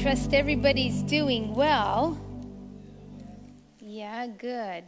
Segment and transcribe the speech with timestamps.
[0.00, 2.18] trust everybody's doing well.
[3.80, 4.84] Yeah, good.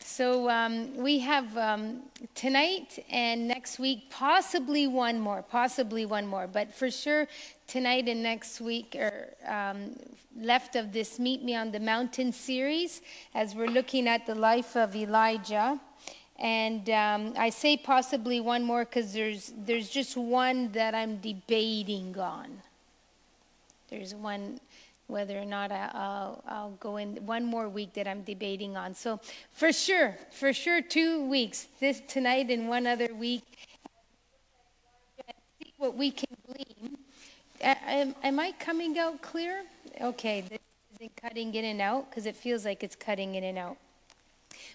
[0.00, 2.02] So um, we have um,
[2.34, 7.28] tonight and next week, possibly one more, possibly one more, but for sure
[7.68, 9.94] tonight and next week are um,
[10.36, 13.02] left of this Meet Me on the Mountain series
[13.36, 15.78] as we're looking at the life of Elijah.
[16.40, 22.18] And um, I say possibly one more because there's, there's just one that I'm debating
[22.18, 22.62] on.
[23.88, 24.60] There's one,
[25.06, 28.94] whether or not I, will I'll go in one more week that I'm debating on.
[28.94, 29.20] So
[29.52, 33.44] for sure, for sure, two weeks, this tonight and one other week.
[35.60, 36.98] See what we can glean.
[37.60, 39.64] Am, am I coming out clear?
[40.00, 40.58] Okay, this
[40.96, 43.76] isn't cutting in and out because it feels like it's cutting in and out.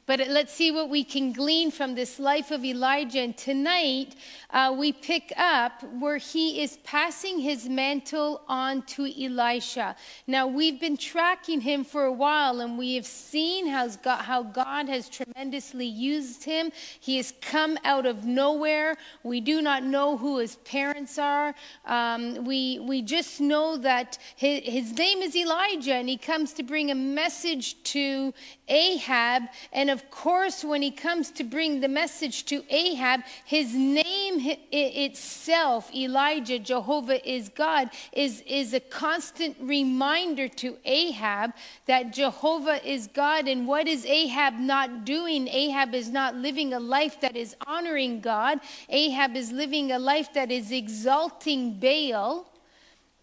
[0.06, 3.20] But let's see what we can glean from this life of Elijah.
[3.20, 4.16] And tonight
[4.50, 9.96] uh, we pick up where he is passing his mantle on to Elisha.
[10.28, 14.44] Now we've been tracking him for a while and we have seen how God, how
[14.44, 16.72] God has tremendously used him.
[17.00, 18.98] He has come out of nowhere.
[19.24, 21.56] We do not know who his parents are.
[21.86, 26.64] Um, we, we just know that his, his name is Elijah and he comes to
[26.64, 28.34] bring a message to
[28.68, 29.44] Ahab.
[29.72, 35.94] And of course, when he comes to bring the message to Ahab, his name itself,
[35.94, 41.52] Elijah, Jehovah is God, is, is a constant reminder to Ahab
[41.86, 43.48] that Jehovah is God.
[43.48, 45.48] And what is Ahab not doing?
[45.48, 50.34] Ahab is not living a life that is honoring God, Ahab is living a life
[50.34, 52.48] that is exalting Baal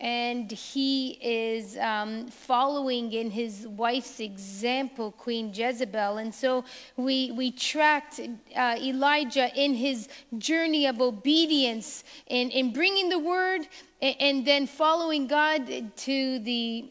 [0.00, 6.16] and he is um, following in his wife's example, Queen Jezebel.
[6.16, 6.64] And so
[6.96, 8.18] we, we tracked
[8.56, 13.68] uh, Elijah in his journey of obedience in, in bringing the word
[14.00, 16.88] and, and then following God to the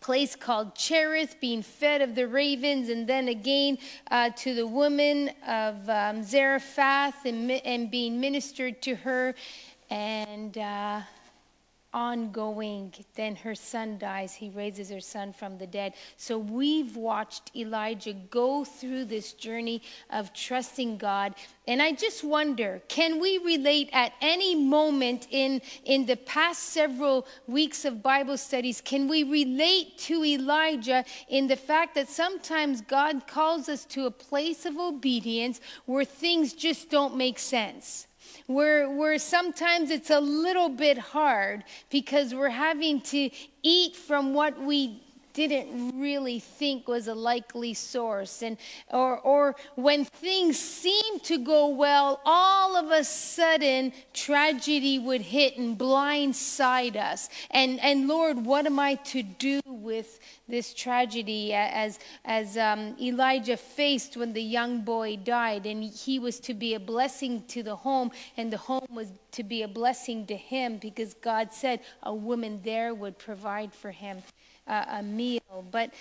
[0.00, 3.78] place called Cherith, being fed of the ravens, and then again
[4.10, 9.34] uh, to the woman of um, Zarephath and, and being ministered to her.
[9.90, 10.56] And.
[10.56, 11.02] Uh,
[11.94, 12.92] ongoing.
[13.14, 14.34] Then her son dies.
[14.34, 15.94] He raises her son from the dead.
[16.16, 21.34] So we've watched Elijah go through this journey of trusting God.
[21.66, 27.26] And I just wonder can we relate at any moment in, in the past several
[27.46, 28.80] weeks of Bible studies?
[28.80, 34.10] Can we relate to Elijah in the fact that sometimes God calls us to a
[34.10, 38.08] place of obedience where things just don't make sense?
[38.46, 43.30] Where, where sometimes it's a little bit hard because we're having to
[43.62, 45.00] eat from what we
[45.34, 48.42] didn't really think was a likely source.
[48.42, 48.56] And
[48.90, 55.58] or or when things seem to go well all of a sudden tragedy would hit
[55.58, 57.28] and blindside us.
[57.50, 63.56] And and lord what am i to do with this tragedy as as um, elijah
[63.56, 67.76] faced when the young boy died and he was to be a blessing to the
[67.76, 72.14] home and the home was to be a blessing to him because god said a
[72.14, 74.22] woman there would provide for him
[74.66, 75.64] uh, a meal.
[75.70, 75.92] But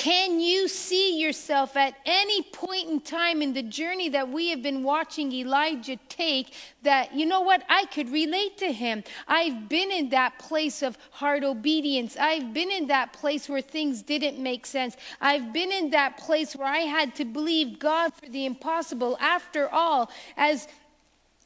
[0.00, 4.62] can you see yourself at any point in time in the journey that we have
[4.62, 9.04] been watching Elijah take that, you know what, I could relate to him?
[9.28, 12.16] I've been in that place of hard obedience.
[12.18, 14.96] I've been in that place where things didn't make sense.
[15.20, 19.18] I've been in that place where I had to believe God for the impossible.
[19.20, 20.66] After all, as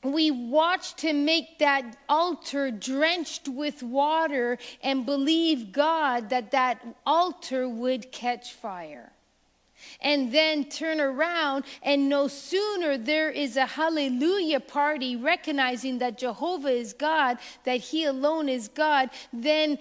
[0.04, 7.68] we watched him make that altar drenched with water and believe God that that altar
[7.68, 9.10] would catch fire.
[10.00, 16.70] And then turn around, and no sooner there is a hallelujah party recognizing that Jehovah
[16.70, 19.78] is God, that He alone is God, then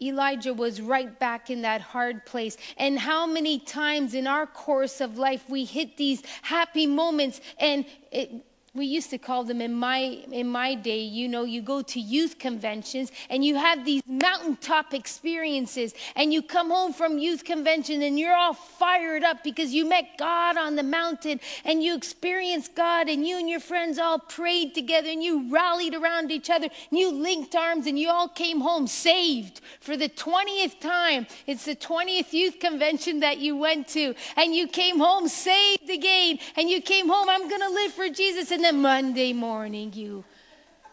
[0.00, 2.56] Elijah was right back in that hard place.
[2.76, 7.86] And how many times in our course of life we hit these happy moments and
[8.12, 8.45] it,
[8.76, 9.98] we used to call them in my
[10.30, 14.92] in my day you know you go to youth conventions and you have these mountaintop
[14.92, 19.88] experiences and you come home from youth convention and you're all fired up because you
[19.88, 24.18] met god on the mountain and you experienced god and you and your friends all
[24.18, 28.28] prayed together and you rallied around each other and you linked arms and you all
[28.28, 31.26] came home saved for the 20th time.
[31.46, 36.38] It's the 20th youth convention that you went to and you came home saved again
[36.56, 40.24] and you came home i'm going to live for jesus and Monday morning you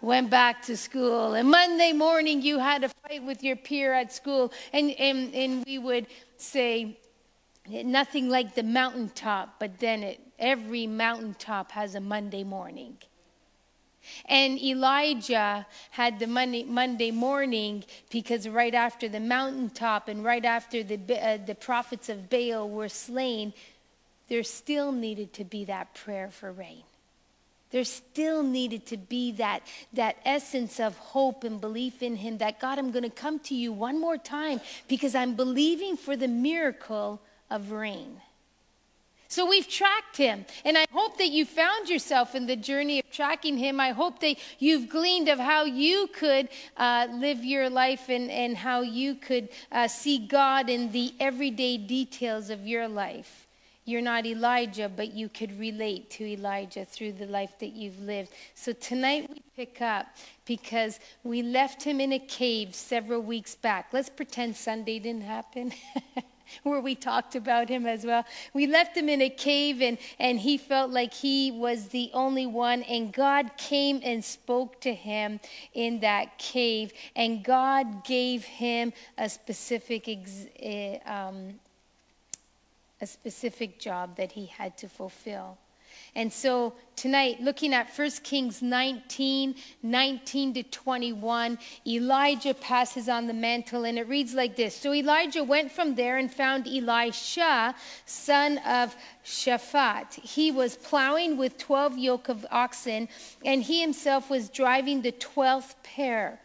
[0.01, 1.33] went back to school.
[1.33, 4.51] And Monday morning you had a fight with your peer at school.
[4.73, 6.97] And, and, and we would say,
[7.69, 12.97] nothing like the mountaintop, but then it, every mountaintop has a Monday morning.
[14.25, 20.83] And Elijah had the Monday, Monday morning because right after the mountaintop and right after
[20.83, 23.53] the, uh, the prophets of Baal were slain,
[24.27, 26.83] there still needed to be that prayer for rain.
[27.73, 32.59] There still needed to be that, that essence of hope and belief in Him that
[32.59, 36.27] God, I'm going to come to you one more time because I'm believing for the
[36.27, 38.21] miracle of rain.
[39.27, 40.45] So we've tracked him.
[40.63, 43.79] And I hope that you found yourself in the journey of tracking him.
[43.79, 48.55] I hope that you've gleaned of how you could uh, live your life and, and
[48.55, 53.42] how you could uh, see God in the everyday details of your life.
[53.85, 58.31] You're not Elijah, but you could relate to Elijah through the life that you've lived.
[58.55, 60.07] So tonight we pick up
[60.45, 63.89] because we left him in a cave several weeks back.
[63.91, 65.73] Let's pretend Sunday didn't happen.
[66.63, 68.25] where we talked about him as well.
[68.53, 72.45] We left him in a cave and, and he felt like he was the only
[72.45, 72.83] one.
[72.83, 75.39] And God came and spoke to him
[75.73, 76.93] in that cave.
[77.15, 81.59] And God gave him a specific, ex, uh, um,
[83.03, 85.57] a specific job that he had to fulfill.
[86.15, 93.33] And so tonight, looking at 1 Kings 19 19 to 21, Elijah passes on the
[93.33, 98.59] mantle, and it reads like this So Elijah went from there and found Elisha, son
[98.59, 98.95] of
[99.25, 100.13] Shaphat.
[100.13, 103.09] He was plowing with 12 yoke of oxen,
[103.43, 106.39] and he himself was driving the 12th pair.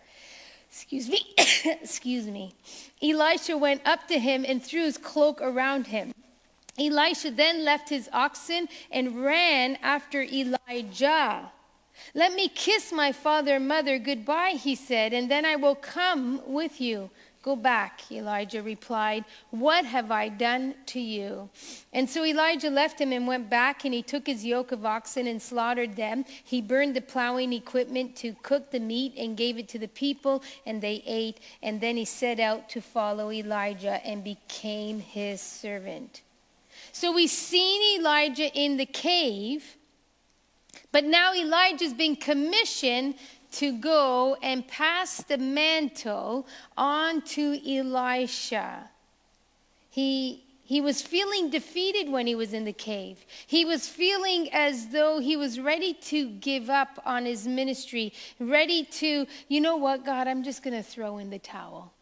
[0.71, 1.35] Excuse me.
[1.83, 2.55] Excuse me.
[3.03, 6.13] Elisha went up to him and threw his cloak around him.
[6.79, 11.51] Elisha then left his oxen and ran after Elijah.
[12.15, 16.41] Let me kiss my father and mother goodbye, he said, and then I will come
[16.47, 17.11] with you.
[17.43, 19.25] Go back, Elijah replied.
[19.51, 21.49] What have I done to you?
[21.93, 25.27] And so Elijah left him and went back, and he took his yoke of oxen
[25.27, 26.25] and slaughtered them.
[26.45, 30.43] He burned the plowing equipment to cook the meat and gave it to the people,
[30.67, 31.39] and they ate.
[31.63, 36.23] And then he set out to follow Elijah and became his servant.
[37.01, 39.77] So we've seen Elijah in the cave,
[40.91, 43.15] but now Elijah's been commissioned
[43.53, 48.91] to go and pass the mantle on to Elisha.
[49.91, 53.25] He, he was feeling defeated when he was in the cave.
[53.47, 58.83] He was feeling as though he was ready to give up on his ministry, ready
[58.83, 61.93] to, you know what, God, I'm just going to throw in the towel.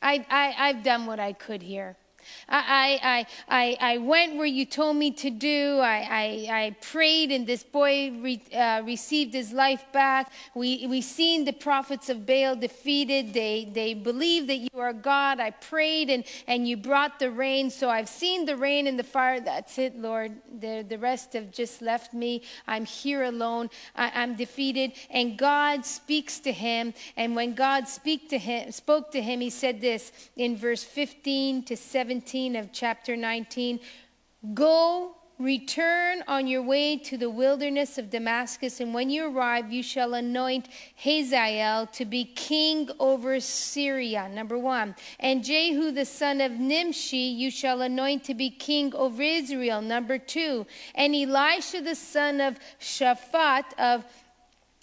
[0.00, 1.98] I, I, I've done what I could here.
[2.48, 5.78] I, I, I, I went where you told me to do.
[5.80, 10.32] I, I, I prayed, and this boy re, uh, received his life back.
[10.54, 13.32] We, we seen the prophets of Baal defeated.
[13.32, 15.40] They, they believe that you are God.
[15.40, 17.70] I prayed, and, and you brought the rain.
[17.70, 19.40] So I've seen the rain and the fire.
[19.40, 20.32] That's it, Lord.
[20.60, 22.42] The, the rest have just left me.
[22.66, 23.70] I'm here alone.
[23.94, 24.92] I, I'm defeated.
[25.10, 26.94] And God speaks to him.
[27.16, 31.64] And when God speak to him, spoke to him, he said this in verse 15
[31.64, 32.17] to 17.
[32.18, 33.78] 17 of chapter 19
[34.52, 39.84] Go, return on your way to the wilderness of Damascus, and when you arrive, you
[39.84, 44.28] shall anoint Hazael to be king over Syria.
[44.28, 44.96] Number one.
[45.20, 49.80] And Jehu the son of Nimshi you shall anoint to be king over Israel.
[49.80, 50.66] Number two.
[50.96, 54.04] And Elisha the son of Shaphat of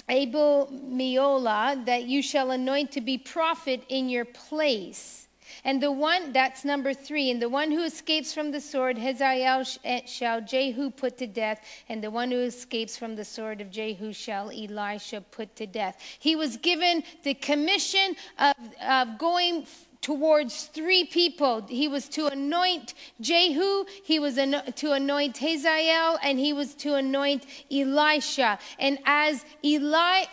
[0.07, 5.24] Abel Meholah that you shall anoint to be prophet in your place.
[5.65, 9.63] And the one, that's number three, and the one who escapes from the sword, Hazael
[9.83, 13.71] eh, shall Jehu put to death, and the one who escapes from the sword of
[13.71, 15.99] Jehu shall Elisha put to death.
[16.19, 18.53] He was given the commission of,
[18.87, 19.65] of going
[20.01, 21.65] towards three people.
[21.67, 27.47] He was to anoint Jehu, he was to anoint Hazael, and he was to anoint
[27.71, 28.59] Elisha.
[28.77, 30.25] And as Eli,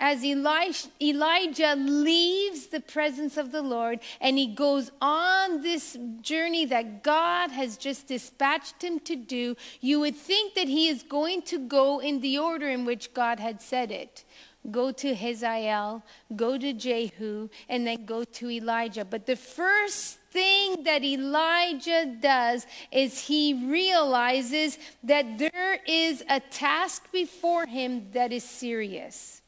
[0.00, 7.04] as Elijah leaves the presence of the Lord and he goes on this journey that
[7.04, 11.58] God has just dispatched him to do, you would think that he is going to
[11.58, 14.24] go in the order in which God had said it.
[14.70, 16.02] Go to Hazael,
[16.36, 19.06] go to Jehu, and then go to Elijah.
[19.06, 27.10] But the first thing that Elijah does is he realizes that there is a task
[27.10, 29.39] before him that is serious.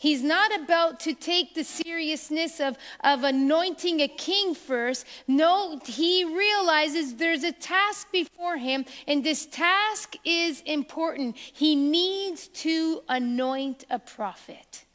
[0.00, 5.04] He's not about to take the seriousness of, of anointing a king first.
[5.28, 11.36] No, he realizes there's a task before him, and this task is important.
[11.36, 14.86] He needs to anoint a prophet.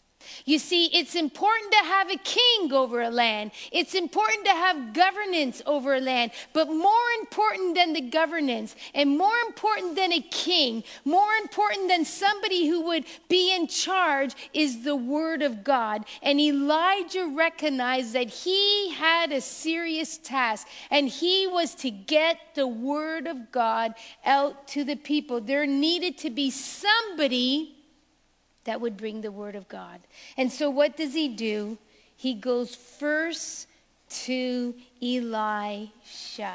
[0.43, 3.51] You see, it's important to have a king over a land.
[3.71, 6.31] It's important to have governance over a land.
[6.51, 12.03] But more important than the governance, and more important than a king, more important than
[12.03, 16.05] somebody who would be in charge, is the word of God.
[16.21, 22.67] And Elijah recognized that he had a serious task, and he was to get the
[22.67, 23.93] word of God
[24.25, 25.39] out to the people.
[25.39, 27.74] There needed to be somebody
[28.65, 30.01] that would bring the word of God.
[30.37, 31.77] And so, what does he do?
[32.17, 33.67] He goes first
[34.09, 36.53] to Elisha.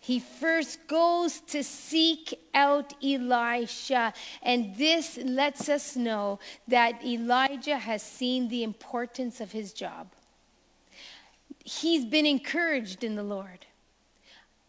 [0.00, 4.14] He first goes to seek out Elisha.
[4.42, 10.08] And this lets us know that Elijah has seen the importance of his job.
[11.64, 13.66] He's been encouraged in the Lord.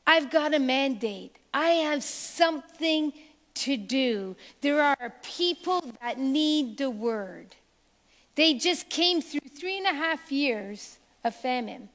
[0.07, 3.11] I've got a mandate, I have something
[3.55, 4.35] to do.
[4.61, 7.55] There are people that need the word.
[8.35, 11.89] They just came through three and a half years of famine.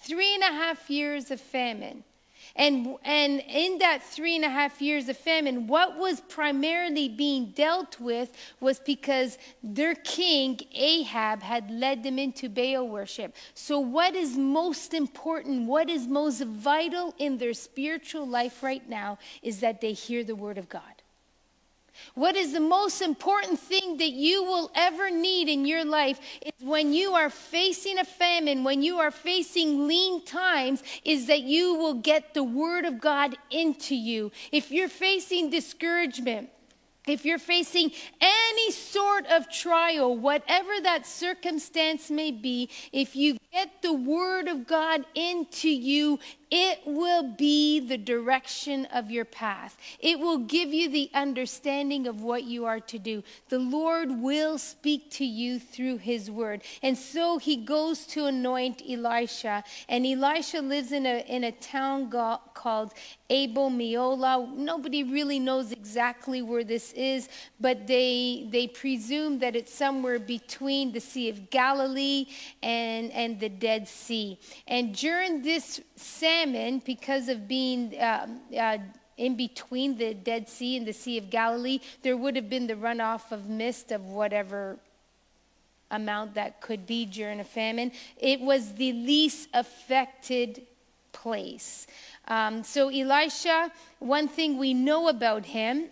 [0.00, 2.04] Three and a half years of famine.
[2.56, 7.50] And, and in that three and a half years of famine, what was primarily being
[7.50, 13.36] dealt with was because their king, Ahab, had led them into Baal worship.
[13.52, 19.18] So, what is most important, what is most vital in their spiritual life right now
[19.42, 20.95] is that they hear the word of God.
[22.14, 26.52] What is the most important thing that you will ever need in your life is
[26.64, 31.74] when you are facing a famine, when you are facing lean times, is that you
[31.74, 34.32] will get the word of God into you.
[34.52, 36.50] If you're facing discouragement,
[37.06, 43.80] if you're facing any sort of trial, whatever that circumstance may be, if you get
[43.80, 46.18] the Word of God into you,
[46.50, 49.76] it will be the direction of your path.
[49.98, 53.24] It will give you the understanding of what you are to do.
[53.48, 56.62] The Lord will speak to you through His Word.
[56.82, 59.64] And so he goes to anoint Elisha.
[59.88, 62.10] And Elisha lives in a, in a town
[62.54, 62.92] called
[63.28, 64.54] Abel Meholah.
[64.56, 67.28] Nobody really knows exactly where this is,
[67.60, 72.26] but they, they presume that it's somewhere between the Sea of Galilee
[72.62, 74.38] and, and the Dead Sea.
[74.68, 75.80] And during this
[76.36, 78.26] famine, because of being uh,
[78.58, 78.78] uh,
[79.16, 82.74] in between the Dead Sea and the Sea of Galilee, there would have been the
[82.74, 84.78] runoff of mist of whatever
[85.90, 87.92] amount that could be during a famine.
[88.18, 90.62] It was the least affected
[91.12, 91.86] place.
[92.28, 95.86] Um, so, Elisha, one thing we know about him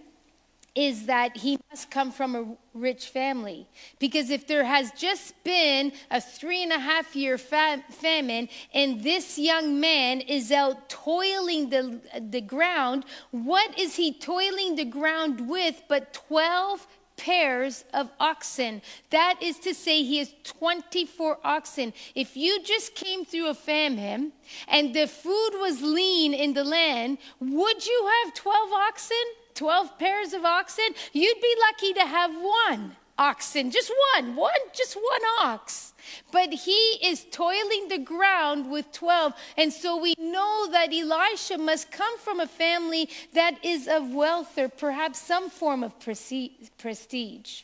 [0.75, 3.67] is that he must come from a rich family.
[4.01, 9.39] Because if there has just been a three and a half year famine and this
[9.39, 12.01] young man is out toiling the,
[12.31, 18.83] the ground, what is he toiling the ground with but 12 pairs of oxen.
[19.11, 21.93] That is to say, he has 24 oxen.
[22.15, 24.33] If you just came through a famine
[24.69, 29.17] and the food was lean in the land, would you have 12 oxen?
[29.55, 30.85] 12 pairs of oxen?
[31.13, 35.93] You'd be lucky to have one oxen, just one, one, just one ox.
[36.33, 39.33] But he is toiling the ground with 12.
[39.57, 44.59] And so we know that Elisha must come from a family that is of wealth
[44.59, 47.63] or perhaps some form of prestige.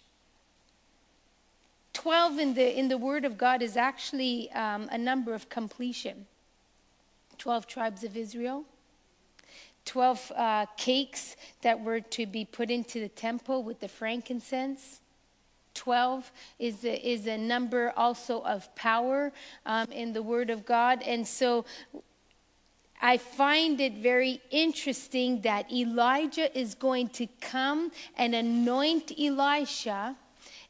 [1.92, 6.26] 12 in the, in the Word of God is actually um, a number of completion.
[7.38, 8.64] 12 tribes of Israel,
[9.84, 15.00] 12 uh, cakes that were to be put into the temple with the frankincense.
[15.74, 19.32] 12 is a, is a number also of power
[19.66, 21.02] um, in the Word of God.
[21.02, 21.64] And so
[23.00, 30.16] I find it very interesting that Elijah is going to come and anoint Elisha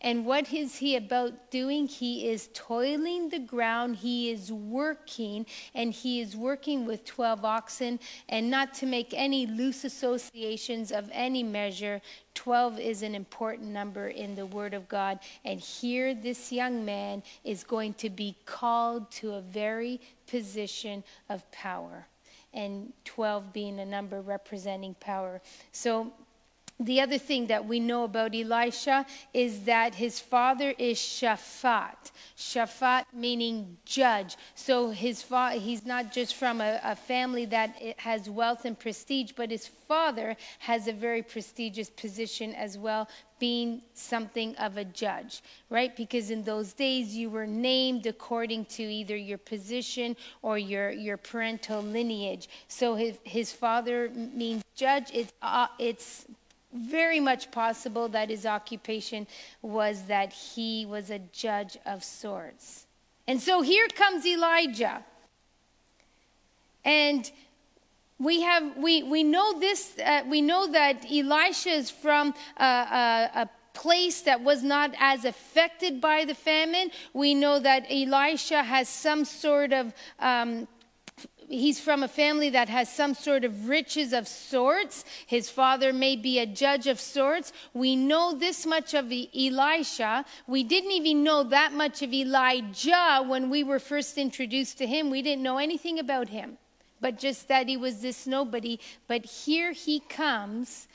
[0.02, 1.86] and what is he about doing?
[1.86, 8.00] He is toiling the ground, he is working, and he is working with 12 oxen.
[8.28, 12.00] And not to make any loose associations of any measure,
[12.34, 15.18] 12 is an important number in the Word of God.
[15.44, 21.50] And here, this young man is going to be called to a very position of
[21.52, 22.06] power.
[22.54, 25.42] And 12 being a number representing power.
[25.72, 26.10] So,
[26.80, 32.10] the other thing that we know about Elisha is that his father is Shaphat.
[32.38, 34.36] Shaphat meaning judge.
[34.54, 39.32] So his fa- he's not just from a, a family that has wealth and prestige,
[39.36, 43.08] but his father has a very prestigious position as well,
[43.38, 45.94] being something of a judge, right?
[45.94, 51.18] Because in those days you were named according to either your position or your, your
[51.18, 52.48] parental lineage.
[52.68, 55.10] So his, his father means judge.
[55.12, 56.26] It's, uh, it's
[56.72, 59.26] very much possible that his occupation
[59.62, 62.86] was that he was a judge of sorts.
[63.26, 65.04] And so here comes Elijah.
[66.84, 67.30] And
[68.18, 73.30] we have we we know this uh, we know that Elisha is from a, a,
[73.42, 76.90] a place that was not as affected by the famine.
[77.14, 80.68] We know that Elisha has some sort of um,
[81.50, 85.04] he's from a family that has some sort of riches of sorts.
[85.26, 87.52] His father may be a judge of sorts.
[87.74, 90.24] We know this much of Elisha.
[90.46, 95.10] We didn't even know that much of Elijah when we were first introduced to him.
[95.10, 96.58] We didn't know anything about him
[97.00, 98.78] but just that he was this nobody.
[99.08, 100.86] But here he comes.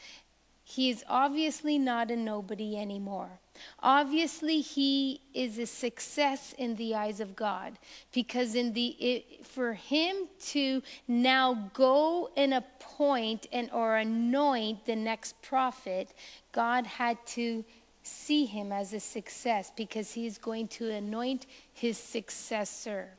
[0.63, 3.39] He is obviously not a nobody anymore.
[3.81, 7.77] Obviously, he is a success in the eyes of God
[8.11, 14.95] because in the it, for him to now go and appoint and or anoint the
[14.95, 16.13] next prophet,
[16.51, 17.63] God had to
[18.03, 23.09] see him as a success because he is going to anoint his successor.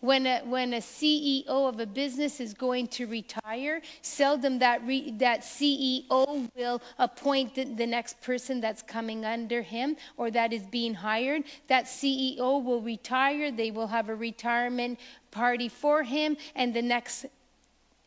[0.00, 5.12] When a, when a CEO of a business is going to retire, seldom that, re,
[5.18, 10.66] that CEO will appoint the, the next person that's coming under him or that is
[10.66, 11.44] being hired.
[11.68, 14.98] That CEO will retire, they will have a retirement
[15.30, 17.26] party for him, and the next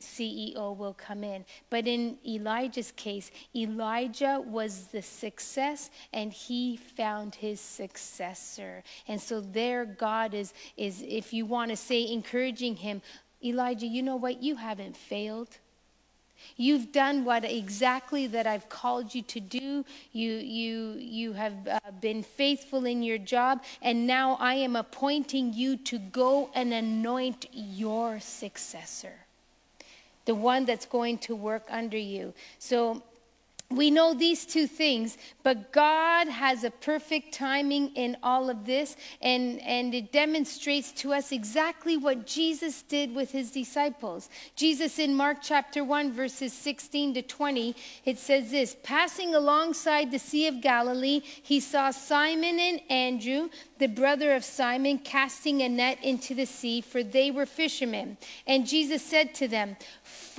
[0.02, 1.46] CEO will come in.
[1.70, 8.84] But in Elijah's case, Elijah was the success and he found his successor.
[9.08, 13.02] And so there God is is if you want to say encouraging him,
[13.44, 14.42] Elijah, you know what?
[14.42, 15.50] You haven't failed.
[16.56, 19.84] You've done what exactly that I've called you to do.
[20.14, 25.54] You, you, you have uh, been faithful in your job, and now I am appointing
[25.54, 29.14] you to go and anoint your successor
[30.30, 32.32] the one that's going to work under you.
[32.60, 33.02] So
[33.72, 38.98] we know these two things, but God has a perfect timing in all of this,
[39.22, 44.28] and, and it demonstrates to us exactly what Jesus did with his disciples.
[44.56, 50.18] Jesus in Mark chapter 1, verses 16 to 20, it says this Passing alongside the
[50.18, 56.04] Sea of Galilee, he saw Simon and Andrew, the brother of Simon, casting a net
[56.04, 58.18] into the sea, for they were fishermen.
[58.48, 59.78] And Jesus said to them,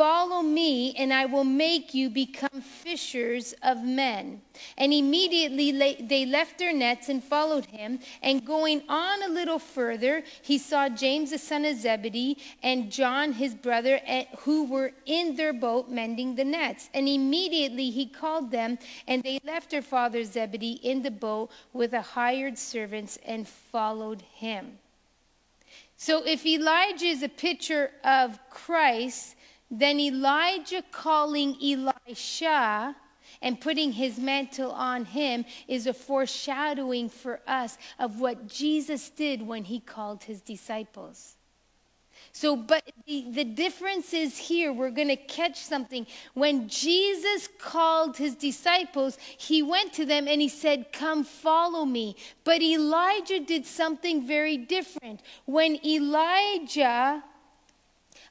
[0.01, 4.41] Follow me, and I will make you become fishers of men.
[4.79, 7.99] And immediately they left their nets and followed him.
[8.23, 13.35] And going on a little further, he saw James the son of Zebedee and John
[13.35, 14.01] his brother,
[14.39, 16.89] who were in their boat mending the nets.
[16.95, 21.91] And immediately he called them, and they left their father Zebedee in the boat with
[21.91, 24.79] the hired servants and followed him.
[25.99, 29.37] So if Elijah is a picture of Christ,
[29.71, 32.97] then Elijah calling Elisha
[33.43, 39.43] and putting his mantle on him is a foreshadowing for us of what Jesus did
[39.43, 41.37] when he called his disciples.
[42.33, 46.07] So, but the, the difference is here, we're going to catch something.
[46.35, 52.17] When Jesus called his disciples, he went to them and he said, Come follow me.
[52.45, 55.23] But Elijah did something very different.
[55.47, 57.25] When Elijah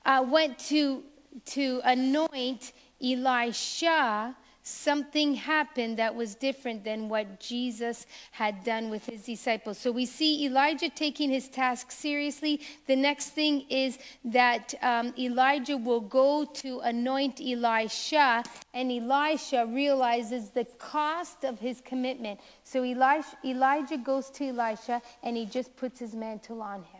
[0.06, 1.04] uh, went to
[1.46, 9.24] to anoint Elisha, something happened that was different than what Jesus had done with his
[9.24, 9.78] disciples.
[9.78, 12.62] So we see Elijah taking his task seriously.
[12.86, 20.50] The next thing is that um, Elijah will go to anoint Elisha, and Elisha realizes
[20.50, 22.40] the cost of his commitment.
[22.64, 26.99] So Elijah goes to Elisha, and he just puts his mantle on him.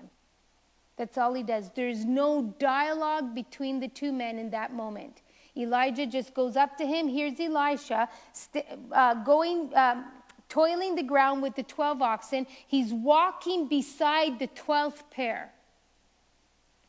[1.00, 1.72] That's all he does.
[1.74, 5.22] There's no dialogue between the two men in that moment.
[5.56, 7.08] Elijah just goes up to him.
[7.08, 10.04] Here's Elisha st- uh, going, um,
[10.50, 12.46] toiling the ground with the 12 oxen.
[12.68, 15.54] He's walking beside the 12th pair.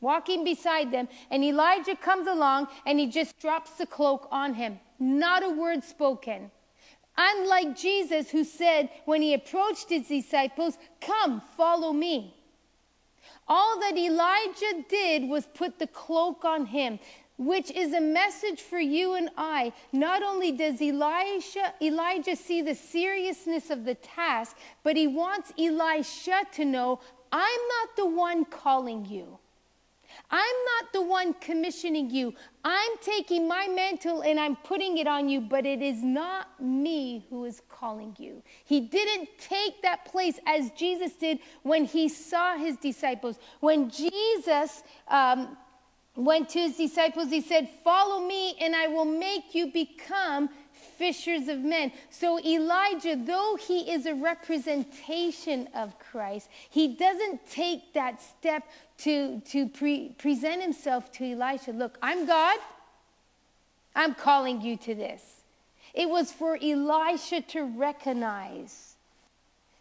[0.01, 4.81] Walking beside them, and Elijah comes along and he just drops the cloak on him.
[4.99, 6.51] Not a word spoken.
[7.17, 12.35] Unlike Jesus, who said when he approached his disciples, Come, follow me.
[13.53, 17.01] All that Elijah did was put the cloak on him,
[17.37, 19.73] which is a message for you and I.
[19.93, 26.47] Not only does Elijah, Elijah see the seriousness of the task, but he wants Elisha
[26.53, 27.01] to know,
[27.33, 29.41] I'm not the one calling you.
[30.31, 32.35] I'm not the one commissioning you.
[32.65, 37.27] I'm taking my mantle and I'm putting it on you, but it is not me
[37.31, 38.43] who is calling you.
[38.65, 43.39] He didn't take that place as Jesus did when he saw his disciples.
[43.61, 45.57] When Jesus um,
[46.17, 50.51] went to his disciples, he said, Follow me and I will make you become
[51.01, 51.91] fishers of men.
[52.11, 58.65] So Elijah, though he is a representation of Christ, he doesn't take that step
[58.99, 61.73] to, to pre- present himself to Elisha.
[61.73, 62.59] Look, I'm God.
[63.97, 65.23] I'm calling you to this.
[65.95, 68.91] It was for Elisha to recognize.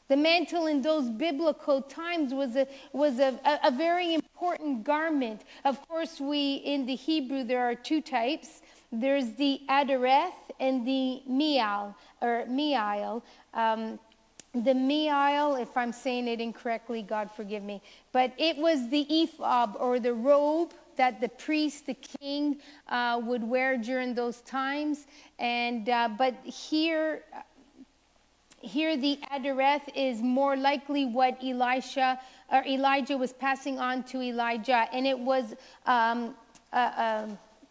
[0.08, 5.42] The mantle in those biblical times was a, was a, a, a very important garment.
[5.66, 8.62] Of course, we in the Hebrew there are two types.
[8.92, 13.24] There's the adareth and the mial or mial.
[13.54, 14.00] Um,
[14.54, 19.76] the mial, if I'm saying it incorrectly, God forgive me, but it was the ephod
[19.80, 25.06] or the robe that the priest, the king, uh, would wear during those times.
[25.38, 27.22] And uh, but here,
[28.60, 32.20] here the adareth is more likely what Elisha
[32.52, 35.54] or Elijah was passing on to Elijah, and it was.
[35.86, 36.36] Um,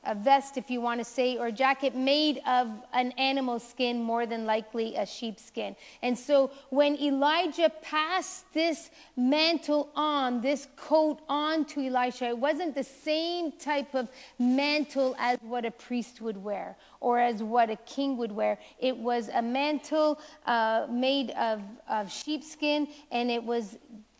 [0.04, 4.26] a vest, if you want to say, or jacket made of an animal skin, more
[4.26, 5.76] than likely a sheepskin.
[6.02, 12.74] And so when Elijah passed this mantle on, this coat on to Elisha, it wasn't
[12.74, 14.08] the same type of
[14.38, 18.58] mantle as what a priest would wear or as what a king would wear.
[18.78, 23.78] It was a mantle uh, made of, of sheepskin, and it was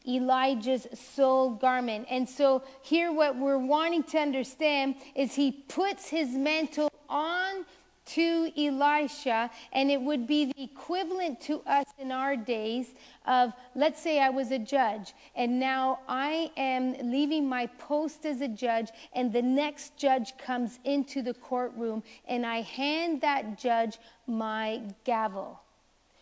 [0.09, 2.07] Elijah's sole garment.
[2.11, 7.66] And so, here, what we're wanting to understand is he puts his mantle on
[8.09, 12.94] to Elisha, and it would be the equivalent to us in our days
[13.27, 18.40] of, let's say I was a judge, and now I am leaving my post as
[18.40, 23.99] a judge, and the next judge comes into the courtroom, and I hand that judge
[24.27, 25.61] my gavel.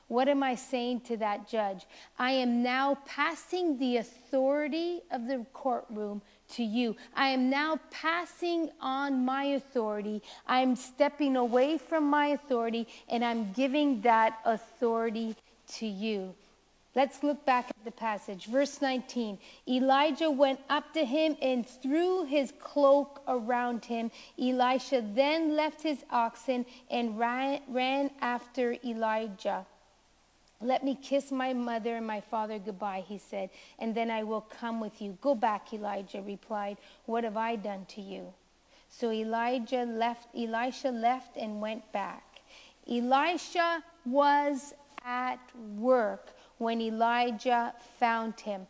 [0.09, 1.85] What am I saying to that judge?
[2.17, 6.95] I am now passing the authority of the courtroom to you.
[7.15, 10.23] I am now passing on my authority.
[10.47, 15.35] I'm stepping away from my authority and I'm giving that authority
[15.79, 16.37] to you.
[16.95, 18.47] Let's look back at the passage.
[18.47, 19.39] Verse 19
[19.69, 24.13] Elijah went up to him and threw his cloak around him.
[24.41, 29.67] Elisha then left his oxen and ran, ran after Elijah.
[30.61, 34.41] Let me kiss my mother and my father goodbye, he said, and then I will
[34.41, 35.19] come with you.
[35.21, 36.79] Go back, Elijah replied.
[37.05, 38.33] What have I done to you?
[38.89, 42.41] So Elijah left, Elisha left and went back.
[42.91, 44.73] Elisha was
[45.05, 45.41] at
[45.77, 48.67] work when Elijah found him.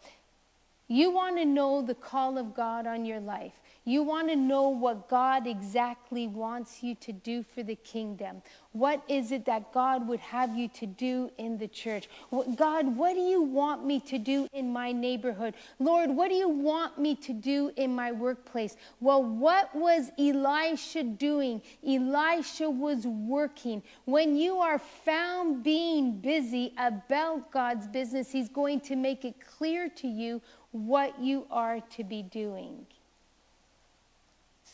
[0.89, 3.61] You want to know the call of God on your life.
[3.89, 8.43] You want to know what God exactly wants you to do for the kingdom.
[8.73, 12.09] What is it that God would have you to do in the church?
[12.57, 15.55] God, what do you want me to do in my neighborhood?
[15.79, 18.77] Lord, what do you want me to do in my workplace?
[18.99, 21.63] Well, what was Elisha doing?
[21.87, 23.85] Elisha was working.
[24.05, 29.89] When you are found being busy about God's business, He's going to make it clear
[29.91, 32.85] to you what you are to be doing.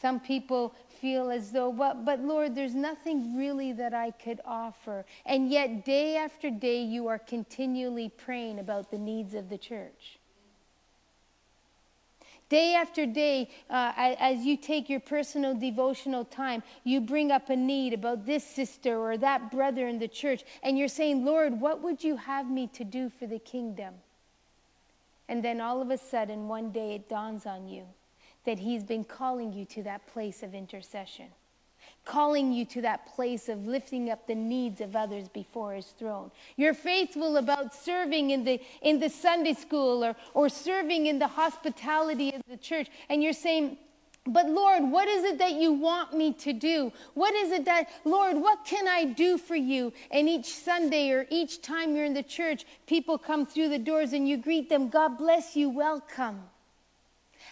[0.02, 5.06] Some people feel as though, but, but Lord, there's nothing really that I could offer.
[5.24, 10.18] And yet, day after day, you are continually praying about the needs of the church.
[12.48, 17.54] Day after day, uh, as you take your personal devotional time, you bring up a
[17.56, 21.80] need about this sister or that brother in the church, and you're saying, Lord, what
[21.80, 23.94] would you have me to do for the kingdom?
[25.28, 27.86] And then all of a sudden, one day it dawns on you
[28.44, 31.26] that He's been calling you to that place of intercession,
[32.04, 36.30] calling you to that place of lifting up the needs of others before His throne.
[36.56, 41.28] You're faithful about serving in the, in the Sunday school or, or serving in the
[41.28, 43.78] hospitality of the church, and you're saying,
[44.24, 46.92] but Lord, what is it that you want me to do?
[47.14, 49.92] What is it that, Lord, what can I do for you?
[50.12, 54.12] And each Sunday or each time you're in the church, people come through the doors
[54.12, 56.40] and you greet them, God bless you, welcome.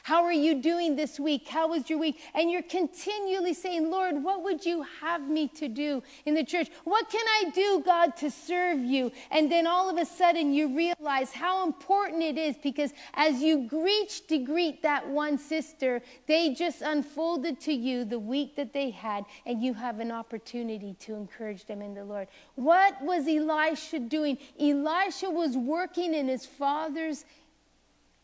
[0.02, 1.48] How are you doing this week?
[1.48, 2.20] How was your week?
[2.34, 6.68] And you're continually saying, Lord, what would you have me to do in the church?
[6.84, 9.12] What can I do, God, to serve you?
[9.30, 13.68] And then all of a sudden you realize how important it is because as you
[13.70, 18.90] reach to greet that one sister, they just unfolded to you the week that they
[18.90, 22.28] had, and you have an opportunity to encourage them in the Lord.
[22.54, 24.38] What was Elisha doing?
[24.58, 27.24] Elisha was working in his father's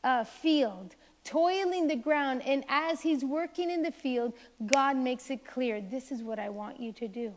[0.04, 0.94] uh, field
[1.26, 2.42] toiling the ground.
[2.46, 4.32] And as he's working in the field,
[4.64, 7.34] God makes it clear this is what I want you to do.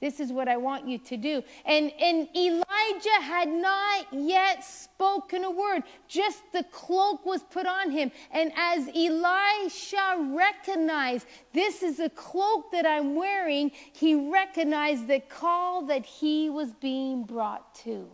[0.00, 1.42] This is what I want you to do.
[1.64, 7.90] And, and Elijah had not yet spoken a word, just the cloak was put on
[7.90, 8.12] him.
[8.30, 15.86] And as Elisha recognized, this is the cloak that I'm wearing, he recognized the call
[15.86, 18.08] that he was being brought to.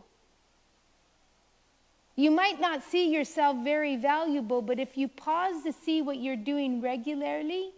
[2.16, 6.37] You might not see yourself very valuable, but if you pause to see what you're
[6.37, 7.72] doing regularly,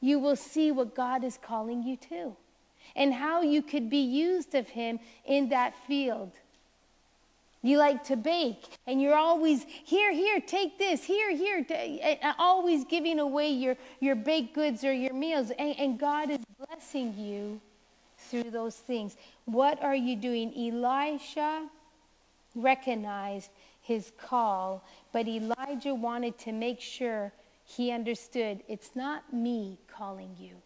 [0.00, 2.36] you will see what God is calling you to
[2.94, 6.32] and how you could be used of Him in that field.
[7.62, 11.66] You like to bake, and you're always here, here, take this, here, here,
[12.22, 16.38] uh, always giving away your, your baked goods or your meals, and, and God is
[16.58, 17.60] blessing you
[18.18, 19.16] through those things.
[19.46, 20.52] What are you doing?
[20.56, 21.68] Elisha
[22.56, 27.32] recognized his call, but Elijah wanted to make sure
[27.64, 30.56] he understood it's not me calling you,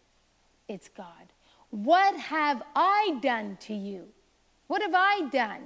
[0.67, 1.33] it's God.
[1.69, 4.07] What have I done to you?
[4.67, 5.61] What have I done?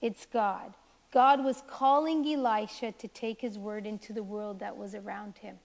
[0.00, 0.74] It's God.
[1.12, 5.56] God was calling Elisha to take his word into the world that was around him.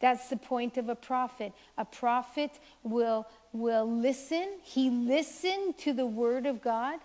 [0.00, 1.52] That's the point of a prophet.
[1.78, 4.58] A prophet will, will listen.
[4.62, 7.00] He listened to the word of God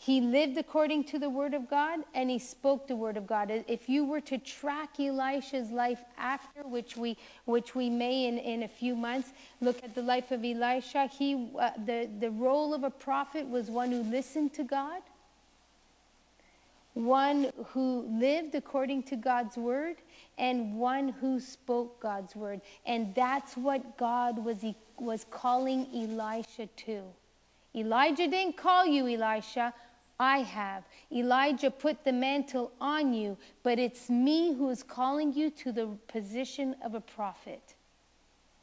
[0.00, 3.50] he lived according to the word of God and he spoke the word of God.
[3.66, 8.62] If you were to track Elisha's life after, which we, which we may in, in
[8.62, 12.84] a few months, look at the life of Elisha, he, uh, the, the role of
[12.84, 15.02] a prophet was one who listened to God,
[16.94, 19.96] one who lived according to God's word,
[20.38, 22.60] and one who spoke God's word.
[22.86, 24.64] And that's what God was,
[25.00, 27.02] was calling Elisha to.
[27.74, 29.72] Elijah didn't call you, Elisha.
[30.20, 30.84] I have.
[31.12, 35.86] Elijah put the mantle on you, but it's me who is calling you to the
[36.08, 37.74] position of a prophet.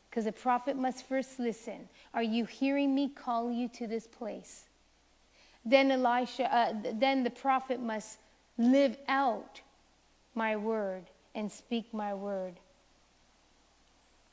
[0.09, 1.87] Because a prophet must first listen.
[2.13, 4.65] Are you hearing me call you to this place?
[5.63, 8.19] Then Elisha, uh, then the prophet must
[8.57, 9.61] live out
[10.33, 12.59] my word and speak my word.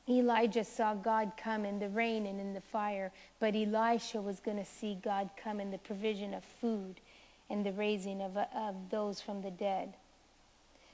[0.09, 4.57] Elijah saw God come in the rain and in the fire, but Elisha was going
[4.57, 6.99] to see God come in the provision of food
[7.49, 9.93] and the raising of, of those from the dead.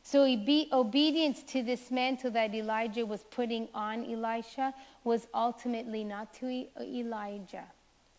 [0.03, 0.23] So
[0.71, 7.65] obedience to this mantle that Elijah was putting on Elisha was ultimately not to Elijah.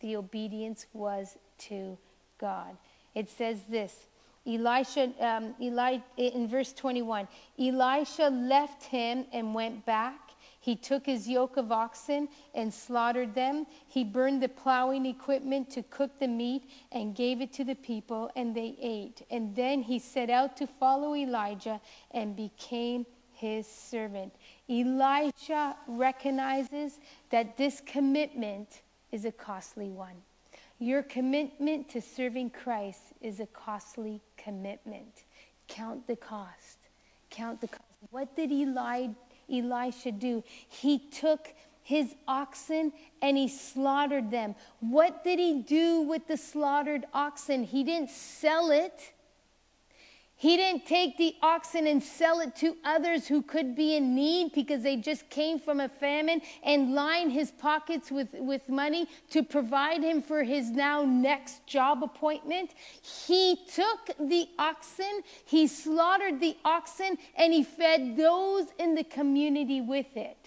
[0.01, 1.37] The obedience was
[1.69, 1.97] to
[2.39, 2.77] God.
[3.15, 4.07] It says this
[4.47, 7.27] Elisha, um, Eli, in verse 21,
[7.59, 10.30] Elisha left him and went back
[10.61, 13.65] he took his yoke of oxen and slaughtered them.
[13.87, 18.29] He burned the plowing equipment to cook the meat and gave it to the people,
[18.35, 19.23] and they ate.
[19.31, 24.35] And then he set out to follow Elijah and became his servant.
[24.69, 26.99] Elijah recognizes
[27.31, 30.15] that this commitment is a costly one.
[30.77, 35.23] Your commitment to serving Christ is a costly commitment.
[35.67, 36.77] Count the cost.
[37.31, 37.81] Count the cost.
[38.11, 39.15] What did Elijah
[39.51, 40.43] Elisha do?
[40.67, 44.55] He took his oxen and he slaughtered them.
[44.79, 47.63] What did he do with the slaughtered oxen?
[47.63, 49.13] He didn't sell it.
[50.41, 54.53] He didn't take the oxen and sell it to others who could be in need
[54.53, 59.43] because they just came from a famine and line his pockets with, with money to
[59.43, 62.71] provide him for his now next job appointment.
[63.03, 69.79] He took the oxen, he slaughtered the oxen, and he fed those in the community
[69.79, 70.40] with it.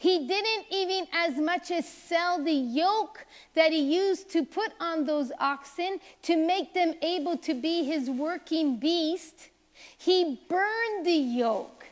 [0.00, 5.04] He didn't even as much as sell the yoke that he used to put on
[5.04, 9.50] those oxen to make them able to be his working beast.
[9.98, 11.84] He burned the yoke.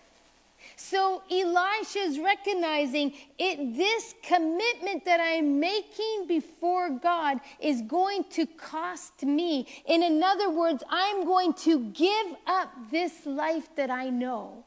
[0.76, 8.46] So Elisha is recognizing it this commitment that I'm making before God is going to
[8.46, 9.66] cost me.
[9.86, 14.65] In other words, I'm going to give up this life that I know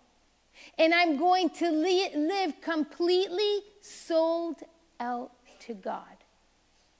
[0.80, 4.62] and I'm going to live completely sold
[5.00, 5.32] out
[5.68, 6.04] to God.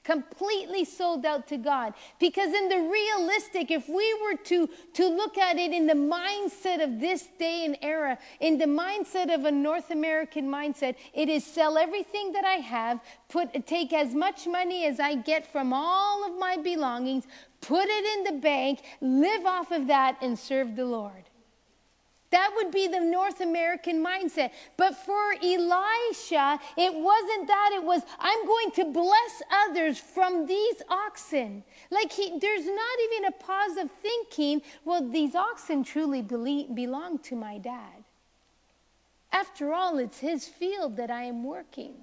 [0.04, 1.94] Completely sold out to God.
[2.18, 6.82] Because in the realistic, if we were to, to look at it in the mindset
[6.82, 11.44] of this day and era, in the mindset of a North American mindset, it is
[11.44, 16.26] sell everything that I have, put take as much money as I get from all
[16.26, 17.24] of my belongings,
[17.62, 21.29] put it in the bank, live off of that, and serve the Lord.
[22.30, 24.52] That would be the North American mindset.
[24.76, 27.70] But for Elisha, it wasn't that.
[27.74, 31.64] It was, I'm going to bless others from these oxen.
[31.90, 37.34] Like he, there's not even a pause of thinking, well, these oxen truly belong to
[37.34, 38.04] my dad.
[39.32, 41.94] After all, it's his field that I am working.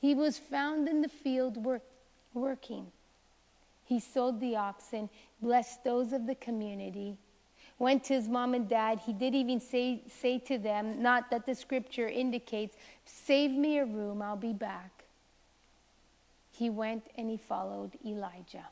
[0.00, 1.82] He was found in the field work,
[2.32, 2.86] working.
[3.86, 5.08] He sold the oxen,
[5.40, 7.16] blessed those of the community,
[7.78, 9.00] went to his mom and dad.
[9.04, 13.84] He did even say, say to them, not that the scripture indicates, save me a
[13.84, 15.04] room, I'll be back.
[16.52, 18.66] He went and he followed Elijah.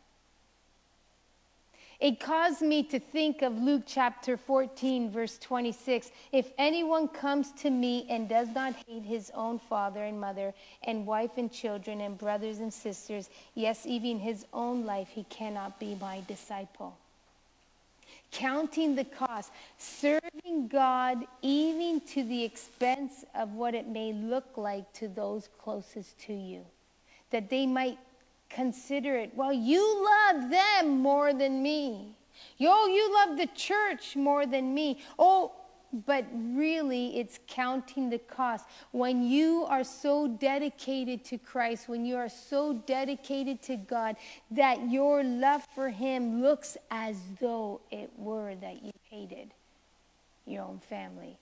[2.03, 6.11] It caused me to think of Luke chapter 14, verse 26.
[6.33, 11.07] If anyone comes to me and does not hate his own father and mother, and
[11.07, 15.97] wife and children, and brothers and sisters, yes, even his own life, he cannot be
[16.01, 16.99] my disciple.
[18.33, 24.91] Counting the cost, serving God even to the expense of what it may look like
[24.95, 26.65] to those closest to you,
[27.31, 27.99] that they might
[28.49, 29.33] consider it.
[29.37, 32.17] Well, you love them more than me.
[32.57, 34.99] Yo, you love the church more than me.
[35.19, 35.53] Oh,
[35.93, 38.67] but really it's counting the cost.
[38.93, 44.17] When you are so dedicated to Christ, when you are so dedicated to God,
[44.51, 49.51] that your love for Him looks as though it were that you hated
[50.47, 51.39] your own family.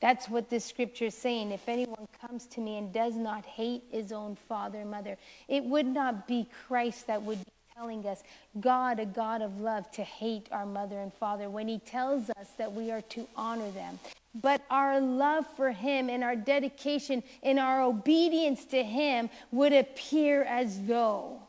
[0.00, 1.52] That's what this scripture is saying.
[1.52, 5.62] If anyone comes to me and does not hate his own father and mother, it
[5.62, 8.22] would not be Christ that would be telling us,
[8.60, 12.48] God, a God of love, to hate our mother and father when he tells us
[12.58, 13.98] that we are to honor them.
[14.34, 20.42] But our love for him and our dedication and our obedience to him would appear
[20.42, 21.40] as though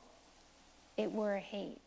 [0.95, 1.77] it were a hate.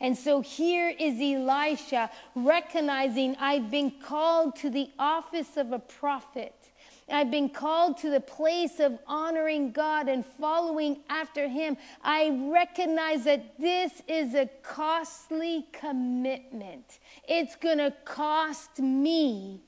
[0.00, 6.54] And so here is Elisha recognizing I've been called to the office of a prophet.
[7.12, 11.76] I've been called to the place of honoring God and following after Him.
[12.02, 16.98] I recognize that this is a costly commitment.
[17.28, 19.60] It's going to cost me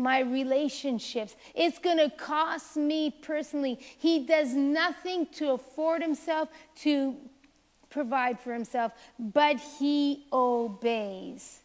[0.00, 1.36] my relationships.
[1.54, 3.78] It's going to cost me personally.
[3.98, 7.16] He does nothing to afford himself to
[7.90, 11.59] provide for himself, but he obeys.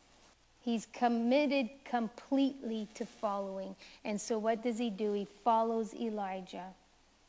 [0.65, 3.75] He's committed completely to following.
[4.04, 5.13] And so, what does he do?
[5.13, 6.73] He follows Elijah,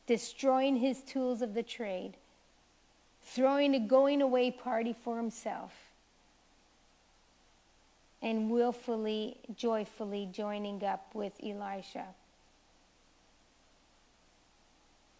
[0.07, 2.13] destroying his tools of the trade,
[3.21, 5.71] throwing a going away party for himself,
[8.23, 12.05] and willfully, joyfully joining up with Elisha.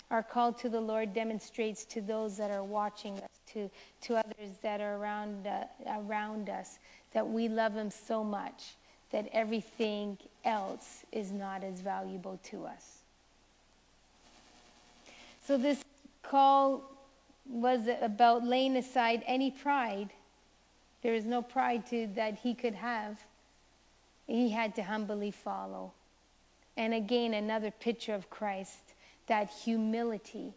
[0.10, 3.70] Our call to the Lord demonstrates to those that are watching us, to,
[4.02, 6.80] to others that are around, uh, around us,
[7.13, 8.76] that we love Him so much
[9.12, 13.00] that everything else is not as valuable to us.
[15.46, 15.84] So, this
[16.24, 16.91] call
[17.50, 20.10] was about laying aside any pride.
[21.02, 23.17] There is no pride to, that he could have.
[24.26, 25.93] He had to humbly follow.
[26.76, 28.93] And again, another picture of Christ
[29.28, 30.54] that humility.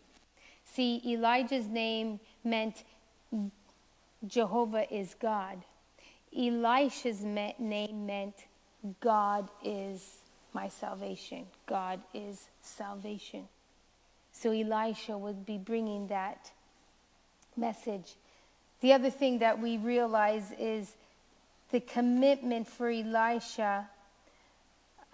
[0.65, 2.85] See, Elijah's name meant
[4.27, 5.63] Jehovah is God.
[6.37, 8.35] Elisha's name meant
[9.01, 10.19] God is
[10.53, 11.47] my salvation.
[11.67, 13.49] God is salvation.
[14.33, 16.51] So Elisha would be bringing that
[17.57, 18.15] message.
[18.81, 20.95] The other thing that we realize is
[21.71, 23.89] the commitment for Elisha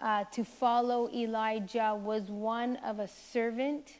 [0.00, 3.94] uh, to follow Elijah was one of a servant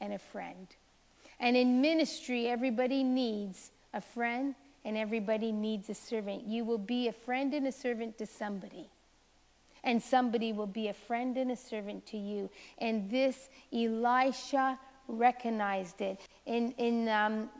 [0.00, 0.66] and a friend.
[1.38, 4.54] And in ministry, everybody needs a friend
[4.88, 6.46] and everybody needs a servant.
[6.46, 8.88] You will be a friend and a servant to somebody.
[9.84, 12.48] And somebody will be a friend and a servant to you.
[12.78, 16.18] And this, Elisha recognized it.
[16.46, 17.50] In, in um,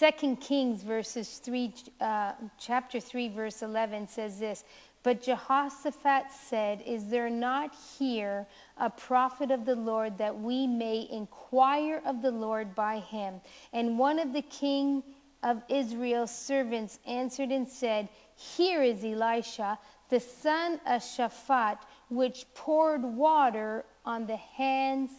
[0.00, 4.64] 2 Kings verses 3, uh, chapter 3, verse 11 says this,
[5.02, 8.46] but Jehoshaphat said, Is there not here
[8.78, 13.42] a prophet of the Lord that we may inquire of the Lord by him?
[13.74, 15.04] And one of the king
[15.46, 19.78] of Israel's servants answered and said, Here is Elisha,
[20.08, 21.78] the son of Shaphat,
[22.10, 25.12] which poured water on the hands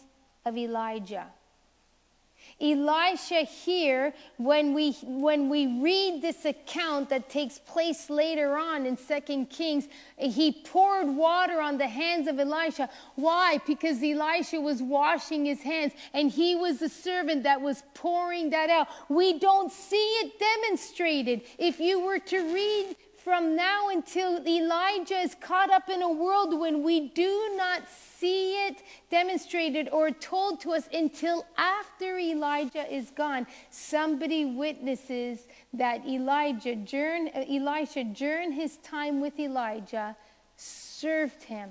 [0.44, 1.26] of Elijah.
[2.60, 8.96] Elisha here, when we, when we read this account that takes place later on in
[8.96, 12.90] Second Kings, he poured water on the hands of Elisha.
[13.14, 13.60] Why?
[13.64, 18.70] Because Elisha was washing his hands and he was the servant that was pouring that
[18.70, 18.88] out.
[19.08, 21.42] We don't see it demonstrated.
[21.58, 26.82] If you were to read from now until Elijah is caught up in a when
[26.82, 33.46] we do not see it demonstrated or told to us until after Elijah is gone.
[33.70, 40.16] Somebody witnesses that Elijah during, Elisha, during his time with Elijah,
[40.56, 41.70] served him.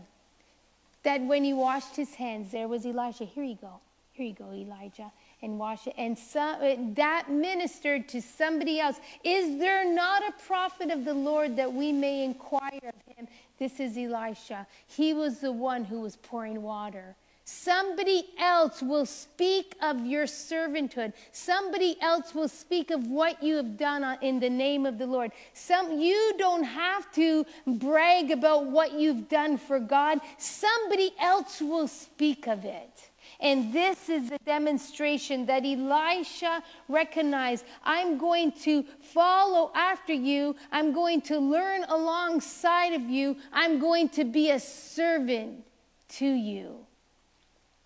[1.04, 3.26] That when he washed his hands, there was Elijah.
[3.26, 3.80] Here you go.
[4.12, 5.12] Here you go, Elijah.
[5.44, 5.94] And wash it.
[5.98, 9.00] And some, that ministered to somebody else.
[9.24, 13.28] Is there not a prophet of the Lord that we may inquire of him?
[13.60, 14.66] This is Elisha.
[14.88, 17.16] He was the one who was pouring water.
[17.50, 21.14] Somebody else will speak of your servanthood.
[21.32, 25.32] Somebody else will speak of what you have done in the name of the Lord.
[25.54, 30.20] Some, you don't have to brag about what you've done for God.
[30.38, 33.07] Somebody else will speak of it.
[33.40, 40.92] And this is the demonstration that Elisha recognized I'm going to follow after you, I'm
[40.92, 45.64] going to learn alongside of you, I'm going to be a servant
[46.10, 46.78] to you.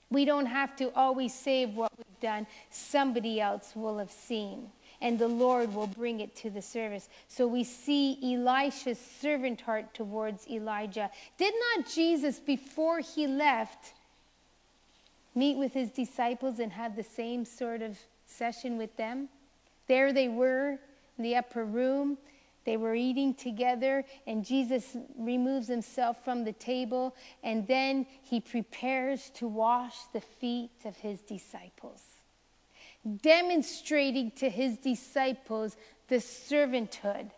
[0.09, 4.69] We don't have to always save what we've done, somebody else will have seen.
[5.01, 7.09] And the Lord will bring it to the service.
[7.27, 11.09] So we see Elisha's servant heart towards Elijah.
[11.37, 13.93] Did not Jesus, before he left,
[15.35, 19.29] meet with his disciples and have the same sort of session with them?
[19.87, 20.79] There they were
[21.17, 22.17] in the upper room.
[22.63, 29.31] They were eating together, and Jesus removes himself from the table, and then he prepares
[29.35, 32.03] to wash the feet of his disciples,
[33.23, 35.75] demonstrating to his disciples
[36.07, 37.31] the servanthood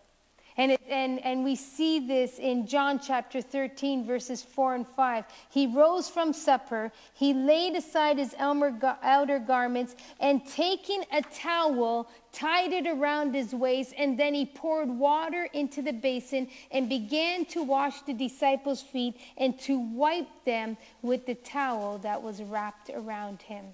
[0.58, 5.26] and, it, and, and we see this in John chapter 13, verses 4 and 5.
[5.50, 12.72] He rose from supper, he laid aside his outer garments, and taking a towel, tied
[12.72, 17.64] it around his waist, and then he poured water into the basin and began to
[17.64, 23.42] wash the disciples' feet and to wipe them with the towel that was wrapped around
[23.42, 23.66] him.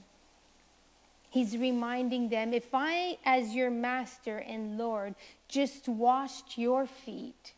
[1.32, 5.13] He's reminding them if I, as your master and Lord,
[5.50, 7.54] just washed your feet,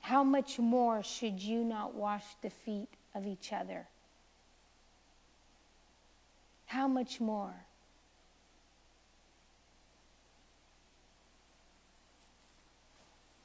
[0.00, 3.86] how much more should you not wash the feet of each other?
[6.66, 7.54] How much more?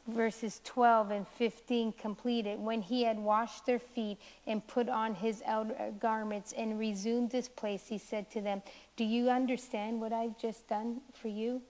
[0.08, 2.60] verses 12 and 15 completed.
[2.60, 4.18] When he had washed their feet
[4.48, 8.62] and put on his outer garments and resumed his place, he said to them,
[8.96, 11.62] Do you understand what I've just done for you?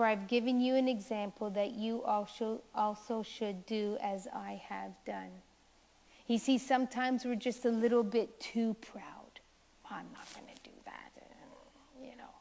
[0.00, 4.92] For I've given you an example that you also, also should do as I have
[5.04, 5.28] done.
[6.26, 9.40] You see, sometimes we're just a little bit too proud.
[9.90, 11.12] I'm not going to do that.
[12.02, 12.32] You know.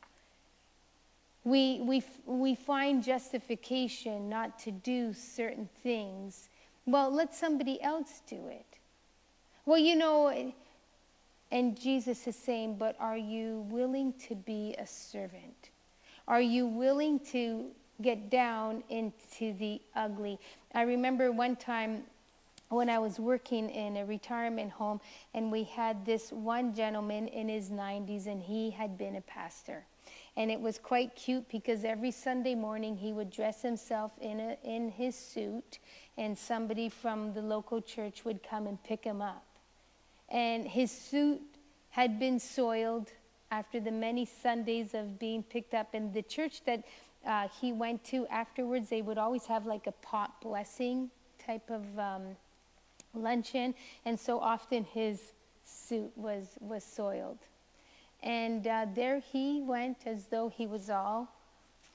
[1.43, 6.47] we, we, we find justification not to do certain things.
[6.85, 8.77] Well, let somebody else do it.
[9.65, 10.53] Well, you know,
[11.51, 15.71] and Jesus is saying, but are you willing to be a servant?
[16.29, 17.65] Are you willing to
[18.03, 20.39] get down into the ugly?
[20.75, 22.03] I remember one time
[22.69, 25.01] when I was working in a retirement home,
[25.33, 29.83] and we had this one gentleman in his 90s, and he had been a pastor.
[30.37, 34.57] And it was quite cute because every Sunday morning he would dress himself in, a,
[34.63, 35.79] in his suit,
[36.15, 39.47] and somebody from the local church would come and pick him up.
[40.29, 41.41] And his suit
[41.89, 43.11] had been soiled
[43.51, 45.93] after the many Sundays of being picked up.
[45.93, 46.83] in the church that
[47.25, 51.09] uh, he went to afterwards, they would always have like a pot blessing
[51.45, 52.35] type of um,
[53.13, 53.73] luncheon.
[54.05, 55.33] And so often his
[55.65, 57.39] suit was, was soiled.
[58.21, 61.29] And uh, there he went as though he was all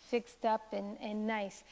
[0.00, 1.64] fixed up and, and nice.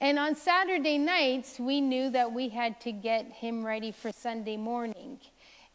[0.00, 4.56] And on Saturday nights, we knew that we had to get him ready for Sunday
[4.56, 5.18] morning.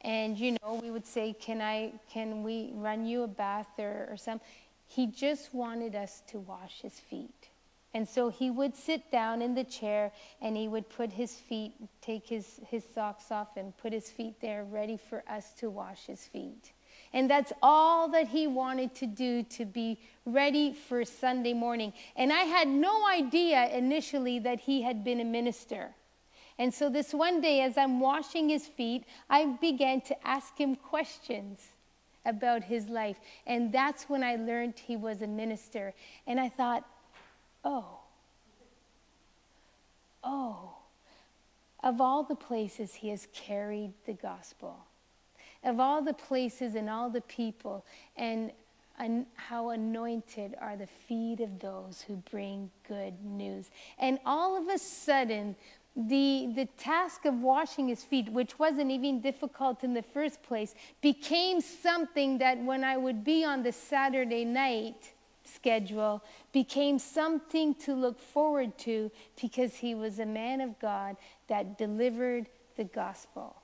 [0.02, 4.08] And, you know, we would say, can, I, can we run you a bath or,
[4.10, 4.48] or something?
[4.88, 7.50] He just wanted us to wash his feet.
[7.94, 11.74] And so he would sit down in the chair and he would put his feet,
[12.02, 16.06] take his, his socks off and put his feet there ready for us to wash
[16.06, 16.72] his feet.
[17.14, 21.94] And that's all that he wanted to do to be ready for Sunday morning.
[22.16, 25.90] And I had no idea initially that he had been a minister.
[26.60, 30.76] And so this one day, as I'm washing his feet, I began to ask him
[30.76, 31.60] questions
[32.26, 33.18] about his life.
[33.48, 35.96] And that's when I learned he was a minister.
[36.28, 36.86] And I thought,
[37.66, 38.00] oh,
[40.24, 40.76] oh,
[41.82, 44.86] of all the places he has carried the gospel
[45.64, 47.86] of all the places and all the people,
[48.16, 48.52] and,
[49.36, 53.72] how anointed are the feet of those who bring good news.
[53.98, 55.56] And all of a sudden,
[55.96, 60.76] the, the task of washing his feet, which wasn't even difficult in the first place,
[61.02, 65.14] became something that when I would be on the Saturday night
[65.44, 69.12] schedule became something to look forward to
[69.42, 71.18] because he was a man of God
[71.48, 73.56] that delivered the gospel.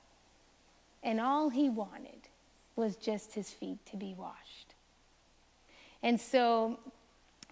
[1.02, 2.28] And all he wanted
[2.74, 4.74] was just his feet to be washed.
[6.02, 6.78] And so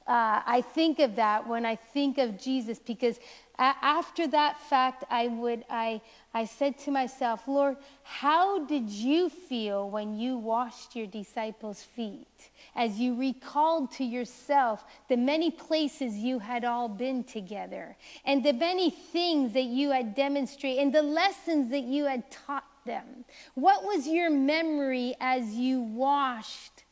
[0.07, 3.19] uh, I think of that when I think of Jesus because
[3.59, 6.01] after that fact, I would I
[6.33, 12.51] I said to myself, Lord, how did you feel when you washed your disciples' feet?
[12.75, 18.53] As you recalled to yourself the many places you had all been together, and the
[18.53, 23.25] many things that you had demonstrated, and the lessons that you had taught them.
[23.55, 26.85] What was your memory as you washed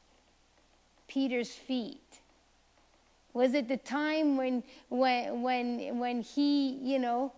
[1.09, 2.02] Peter's feet?
[3.35, 7.33] Was it the time when, when, when, when he, you know,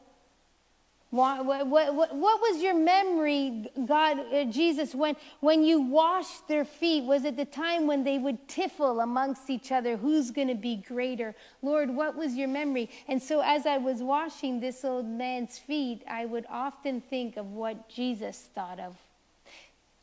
[1.15, 6.65] what, what, what, what was your memory, God, uh, Jesus, when, when you washed their
[6.65, 7.05] feet?
[7.05, 9.97] Was it the time when they would tiffle amongst each other?
[9.97, 11.37] Who's going to be greater?
[11.63, 12.91] Lord, what was your memory?
[13.07, 17.53] And so as I was washing this old man's feet, I would often think of
[17.53, 18.97] what Jesus thought of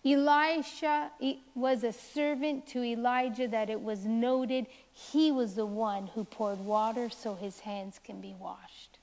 [0.04, 1.12] Elisha
[1.54, 6.60] was a servant to Elijah that it was noted he was the one who poured
[6.60, 9.00] water so his hands can be washed.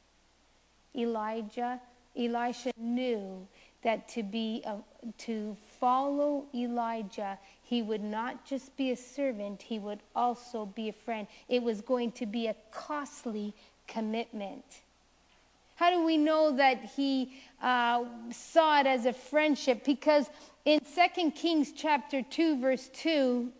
[0.96, 1.80] Elijah,
[2.16, 3.46] Elisha knew
[3.82, 4.76] that to be a,
[5.18, 10.92] to follow Elijah, he would not just be a servant, he would also be a
[10.92, 11.26] friend.
[11.48, 13.54] It was going to be a costly
[13.86, 14.64] commitment.
[15.76, 19.84] How do we know that he uh, saw it as a friendship?
[19.84, 20.28] Because
[20.64, 23.52] in 2 Kings chapter 2, verse 2,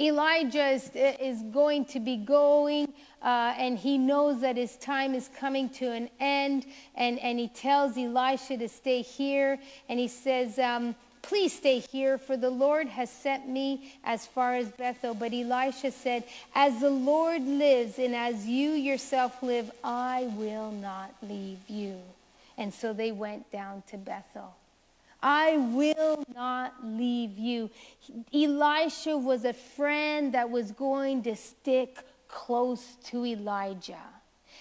[0.00, 2.92] Elijah is, is going to be going,
[3.22, 6.64] uh, and he knows that his time is coming to an end.
[6.94, 9.58] And, and he tells Elisha to stay here.
[9.88, 14.54] And he says, um, Please stay here, for the Lord has sent me as far
[14.54, 15.14] as Bethel.
[15.14, 16.24] But Elisha said,
[16.54, 21.96] As the Lord lives and as you yourself live, I will not leave you.
[22.56, 24.54] And so they went down to Bethel.
[25.22, 27.70] I will not leave you.
[28.32, 31.98] Elisha was a friend that was going to stick
[32.28, 34.02] close to Elijah.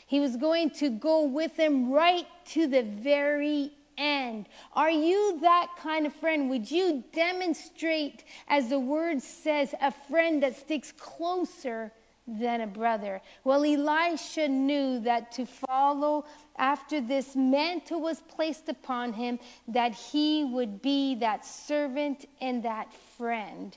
[0.05, 4.47] He was going to go with him right to the very end.
[4.74, 6.49] Are you that kind of friend?
[6.49, 11.91] Would you demonstrate, as the word says, a friend that sticks closer
[12.38, 13.21] than a brother?
[13.43, 16.25] Well, Elisha knew that to follow
[16.57, 22.93] after this mantle was placed upon him, that he would be that servant and that
[23.17, 23.75] friend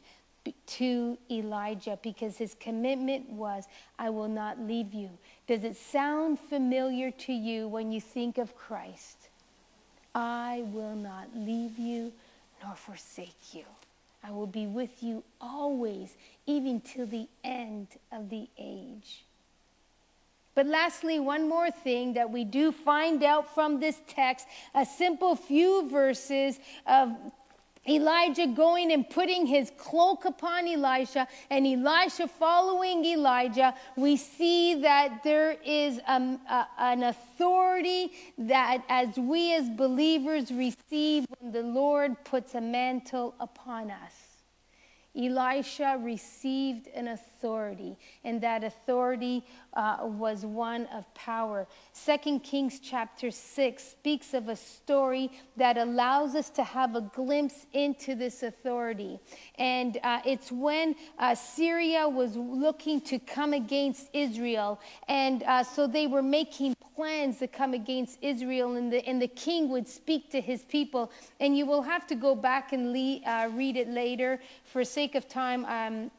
[0.67, 3.67] to Elijah because his commitment was,
[3.99, 5.11] I will not leave you.
[5.47, 9.29] Does it sound familiar to you when you think of Christ?
[10.15, 12.13] I will not leave you
[12.63, 13.65] nor forsake you.
[14.23, 16.17] I will be with you always,
[16.47, 19.25] even till the end of the age.
[20.55, 25.35] But lastly, one more thing that we do find out from this text a simple
[25.35, 27.11] few verses of
[27.89, 35.25] Elijah going and putting his cloak upon Elisha and Elisha following Elijah, we see that
[35.25, 42.23] there is a, a, an authority that as we as believers receive when the Lord
[42.25, 44.22] puts a mantle upon us.
[45.15, 49.45] Elisha received an authority, and that authority
[49.75, 51.67] uh, was one of power.
[51.93, 57.67] Second Kings chapter 6 speaks of a story that allows us to have a glimpse
[57.75, 59.21] into this authority.
[59.59, 65.87] And uh, it's when uh, Syria was looking to come against Israel, and uh, so
[65.87, 70.31] they were making plans to come against Israel, and the, and the king would speak
[70.31, 71.11] to his people.
[71.41, 74.39] And you will have to go back and le- uh, read it later.
[74.65, 76.13] For sake of time, um,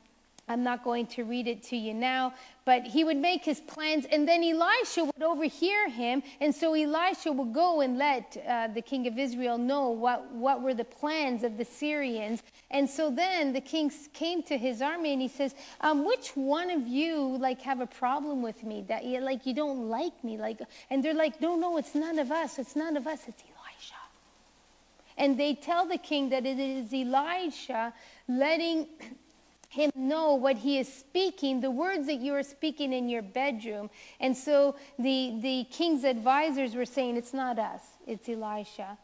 [0.48, 2.34] I'm not going to read it to you now,
[2.66, 6.22] but he would make his plans, and then Elisha would overhear him.
[6.42, 10.62] And so Elisha would go and let uh, the king of Israel know what, what
[10.62, 12.44] were the plans of the Syrians.
[12.72, 16.70] And so then the king came to his army and he says, um, Which one
[16.70, 18.84] of you like have a problem with me?
[18.90, 20.38] That you like you don't like me?
[20.38, 22.60] Like, and they're like, No, no, it's none of us.
[22.60, 23.22] It's none of us.
[23.28, 23.96] It's Elisha.
[25.18, 27.94] And they tell the king that it is Elisha
[28.28, 28.88] letting
[29.74, 33.90] him know what he is speaking, the words that you are speaking in your bedroom.
[34.20, 39.00] And so the, the king's advisors were saying, It's not us, it's Elisha.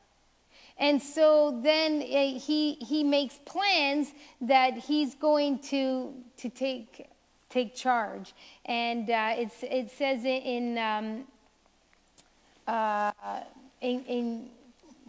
[0.77, 7.07] And so then uh, he, he makes plans that he's going to, to take,
[7.49, 8.33] take charge.
[8.65, 11.23] And uh, it's, it says in, um,
[12.67, 13.11] uh,
[13.81, 14.49] in, in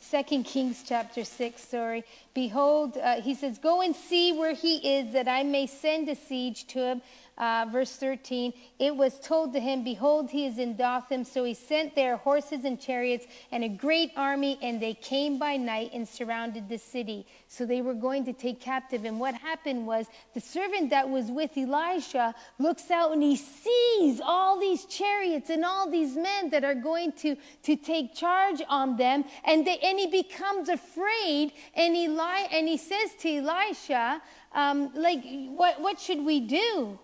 [0.08, 5.12] 2 Kings chapter 6, sorry, Behold, uh, he says, Go and see where he is,
[5.12, 7.02] that I may send a siege to him
[7.40, 11.24] uh, verse 13, it was told to him, Behold, he is in Dothan.
[11.24, 15.56] So he sent there horses and chariots and a great army, and they came by
[15.56, 17.26] night and surrounded the city.
[17.48, 19.06] So they were going to take captive.
[19.06, 24.20] And what happened was the servant that was with Elisha looks out and he sees
[24.22, 28.98] all these chariots and all these men that are going to, to take charge on
[28.98, 29.24] them.
[29.46, 31.52] And, they, and he becomes afraid.
[31.74, 34.20] And, Eli, and he says to Elisha,
[34.52, 36.98] um, like, what, what should we do?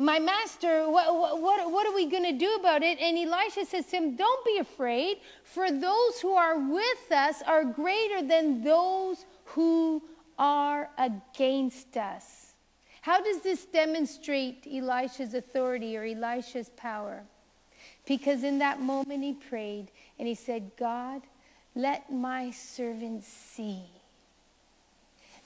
[0.00, 2.98] My master, what, what, what are we going to do about it?
[3.00, 7.64] And Elisha says to him, Don't be afraid, for those who are with us are
[7.64, 10.02] greater than those who
[10.38, 12.54] are against us.
[13.02, 17.22] How does this demonstrate Elisha's authority or Elisha's power?
[18.06, 19.88] Because in that moment he prayed
[20.18, 21.20] and he said, God,
[21.74, 23.82] let my servant see.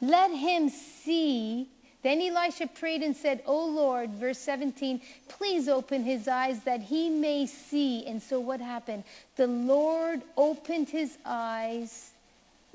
[0.00, 1.70] Let him see
[2.05, 7.09] then Elisha prayed and said, O Lord, verse 17, please open his eyes that he
[7.09, 8.05] may see.
[8.07, 9.05] And so what happened?
[9.36, 12.11] The Lord opened his eyes,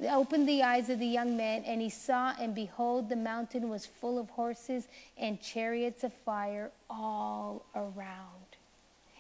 [0.02, 3.86] opened the eyes of the young man, and he saw, and behold, the mountain was
[3.86, 8.49] full of horses and chariots of fire all around.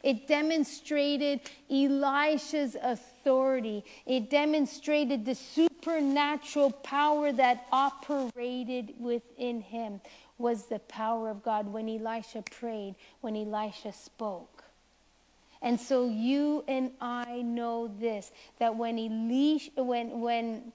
[0.04, 3.84] It demonstrated Elisha's authority.
[4.06, 10.02] It demonstrated the supernatural power that operated within him
[10.38, 14.64] was the power of God when Elisha prayed, when Elisha spoke.
[15.62, 20.72] And so you and I know this that when Elisha when when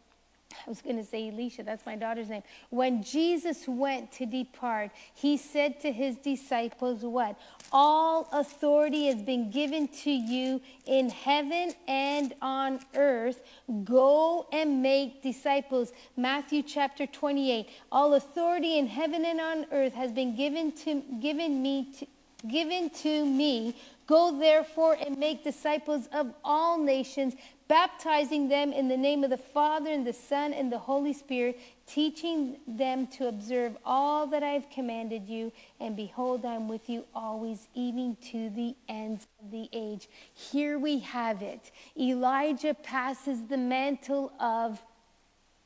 [0.67, 2.43] I was going to say Elisha, that's my daughter's name.
[2.71, 7.39] When Jesus went to depart, he said to his disciples, What?
[7.77, 13.41] All authority has been given to you in heaven and on earth.
[13.83, 15.93] Go and make disciples.
[16.17, 17.69] Matthew chapter 28.
[17.91, 22.07] All authority in heaven and on earth has been given to given me to,
[22.47, 23.75] given to me.
[24.07, 27.35] Go therefore and make disciples of all nations,
[27.69, 31.59] baptizing them in the name of the Father and the Son and the Holy Spirit,
[31.87, 35.53] teaching them to observe all that I have commanded you.
[35.81, 40.09] And behold, I am with you always, even to the ends of the age.
[40.35, 41.71] Here we have it.
[41.99, 44.83] Elijah passes the mantle of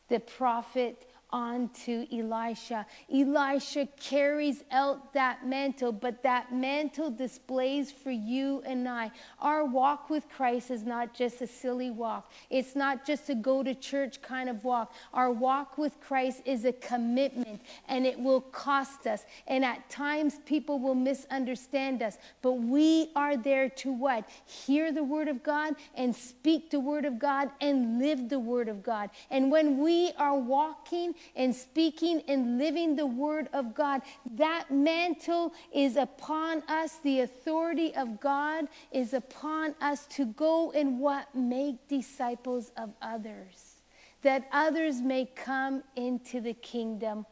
[0.09, 2.87] the prophet on to Elisha.
[3.13, 9.11] Elisha carries out that mantle, but that mantle displays for you and I.
[9.41, 13.63] Our walk with Christ is not just a silly walk, it's not just a go
[13.63, 14.95] to church kind of walk.
[15.13, 19.25] Our walk with Christ is a commitment, and it will cost us.
[19.47, 24.29] And at times, people will misunderstand us, but we are there to what?
[24.47, 28.69] Hear the word of God and speak the word of God and live the word
[28.69, 29.11] of God.
[29.31, 34.03] And when we are walking and speaking and living the word of God.
[34.37, 36.99] That mantle is upon us.
[37.03, 41.35] The authority of God is upon us to go and what?
[41.35, 43.77] Make disciples of others,
[44.23, 47.27] that others may come into the kingdom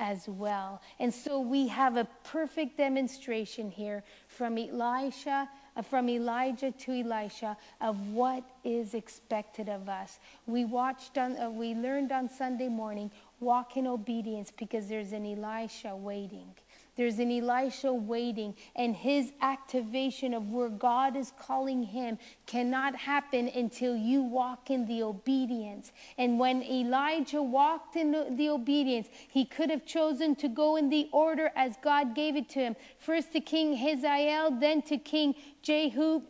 [0.00, 0.82] as well.
[0.98, 5.48] And so we have a perfect demonstration here from Elisha
[5.82, 10.20] from Elijah to Elisha of what is expected of us.
[10.46, 13.10] We watched on, uh, we learned on Sunday morning,
[13.40, 16.54] walk in obedience because there's an Elisha waiting.
[16.96, 23.48] There's an Elisha waiting, and his activation of where God is calling him cannot happen
[23.48, 25.90] until you walk in the obedience.
[26.18, 31.08] And when Elijah walked in the, obedience, he could have chosen to go in the
[31.12, 36.22] order as God gave it to him first to King Hazael, then to King Jehu,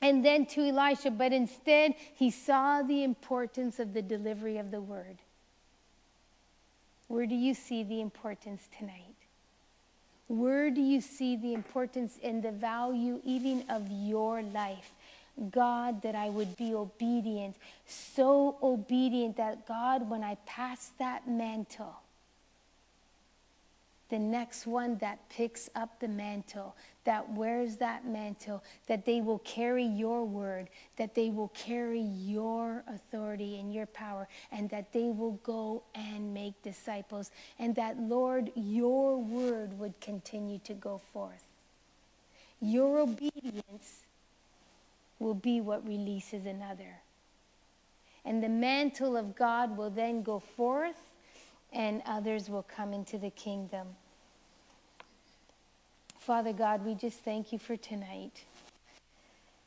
[0.00, 1.10] and then to Elisha.
[1.10, 5.18] But instead, he saw the importance of the delivery of the word.
[7.08, 9.15] Where do you see the importance tonight?
[10.28, 14.92] Where do you see the importance and the value even of your life?
[15.50, 17.56] God, that I would be obedient,
[17.86, 21.94] so obedient that God, when I pass that mantle,
[24.08, 29.40] the next one that picks up the mantle, that wears that mantle, that they will
[29.40, 35.08] carry your word, that they will carry your authority and your power, and that they
[35.08, 41.44] will go and make disciples, and that, Lord, your word would continue to go forth.
[42.60, 44.04] Your obedience
[45.18, 47.00] will be what releases another.
[48.24, 50.96] And the mantle of God will then go forth
[51.72, 53.88] and others will come into the kingdom.
[56.18, 58.44] Father God, we just thank you for tonight.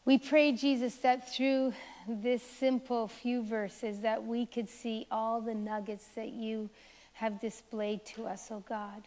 [0.06, 1.74] We pray, Jesus, that through
[2.08, 6.70] this simple few verses that we could see all the nuggets that you
[7.14, 9.04] have displayed to us, oh God.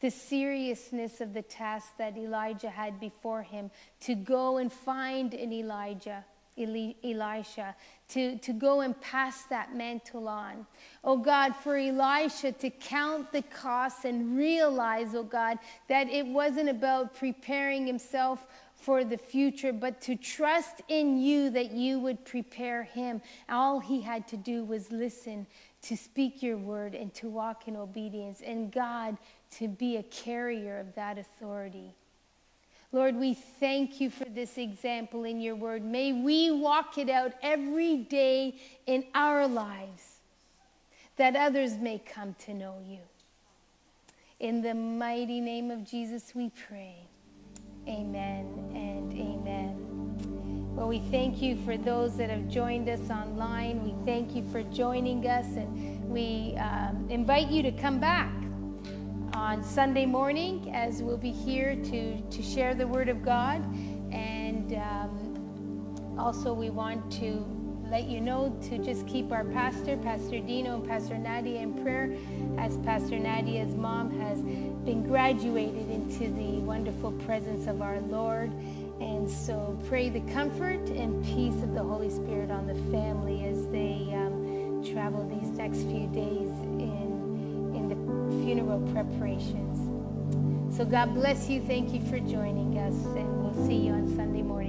[0.00, 3.70] The seriousness of the task that Elijah had before him
[4.00, 7.74] to go and find an Elijah Eli- Elisha
[8.08, 10.66] to, to go and pass that mantle on.
[11.02, 16.68] Oh God, for Elisha to count the costs and realize, oh God, that it wasn't
[16.68, 22.84] about preparing himself for the future, but to trust in you that you would prepare
[22.84, 23.20] him.
[23.48, 25.46] All he had to do was listen,
[25.82, 29.16] to speak your word, and to walk in obedience, and God
[29.52, 31.94] to be a carrier of that authority.
[32.92, 35.84] Lord, we thank you for this example in your word.
[35.84, 38.56] May we walk it out every day
[38.86, 40.16] in our lives
[41.16, 43.00] that others may come to know you.
[44.38, 46.96] In the mighty name of Jesus, we pray.
[47.88, 50.74] Amen and amen.
[50.76, 53.82] Well, we thank you for those that have joined us online.
[53.82, 58.30] We thank you for joining us, and we um, invite you to come back
[59.36, 63.62] on Sunday morning as we'll be here to, to share the Word of God.
[64.10, 67.44] And um, also, we want to
[67.90, 72.16] let you know to just keep our pastor, Pastor Dino, and Pastor Nadia in prayer,
[72.56, 78.50] as Pastor Nadia's mom has been graduated into the wonderful presence of our Lord.
[79.02, 83.66] And so pray the comfort and peace of the Holy Spirit on the family as
[83.66, 86.50] they um, travel these next few days
[88.44, 90.76] funeral preparations.
[90.76, 91.60] So God bless you.
[91.62, 94.65] Thank you for joining us, and we'll see you on Sunday morning.